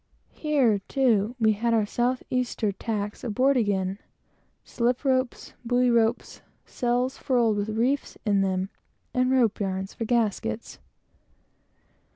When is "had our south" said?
1.51-2.23